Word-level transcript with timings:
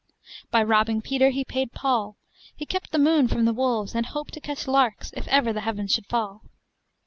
By 0.49 0.63
robbing 0.63 1.03
Peter 1.03 1.29
he 1.29 1.45
paid 1.45 1.73
Paul, 1.73 2.17
he 2.55 2.65
kept 2.65 2.91
the 2.91 2.97
moon 2.97 3.27
from 3.27 3.45
the 3.45 3.53
wolves, 3.53 3.93
and 3.93 4.03
hoped 4.07 4.33
to 4.33 4.41
catch 4.41 4.67
larks 4.67 5.13
if 5.15 5.27
ever 5.27 5.53
the 5.53 5.61
heavens 5.61 5.91
should 5.91 6.07
fall. 6.07 6.41